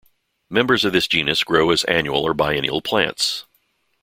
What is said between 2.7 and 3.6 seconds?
plants.